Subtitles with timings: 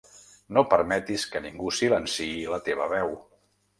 [0.57, 3.15] No permetis que ningú silenciï la teva veu.